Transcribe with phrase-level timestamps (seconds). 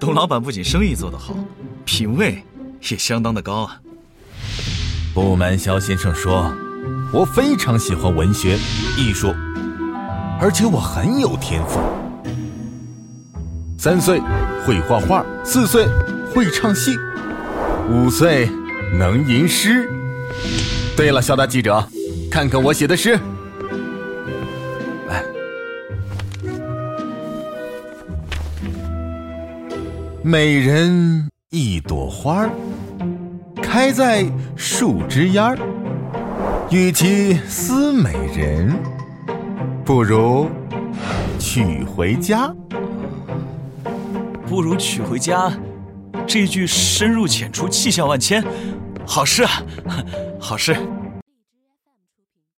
[0.00, 1.34] 董老板不仅生意做得好，
[1.84, 2.42] 品味
[2.90, 3.80] 也相当的高啊。
[5.14, 6.52] 不瞒肖先生说，
[7.12, 8.58] 我非常喜欢文学
[8.96, 9.34] 艺术，
[10.40, 11.78] 而且我很有天赋。
[13.76, 14.20] 三岁
[14.66, 15.86] 会画画，四岁
[16.34, 16.96] 会唱戏，
[17.88, 18.48] 五岁
[18.98, 19.88] 能吟诗。
[20.96, 21.88] 对了，肖大记者，
[22.30, 23.18] 看看我写的诗。
[30.22, 32.50] 美人一朵花儿，
[33.62, 34.26] 开在
[34.56, 35.58] 树枝丫儿。
[36.70, 38.76] 与其思美人，
[39.84, 40.48] 不如
[41.38, 42.52] 娶回家。
[44.46, 45.52] 不如娶回家，
[46.26, 48.44] 这句深入浅出，气象万千，
[49.06, 49.62] 好诗啊，
[50.40, 50.76] 好诗。